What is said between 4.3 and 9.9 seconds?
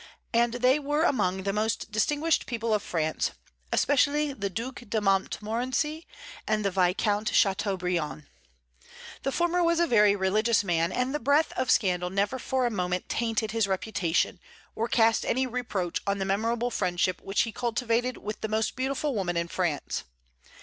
the Duc de Montmorency and the Viscount Châteaubriand. The former was a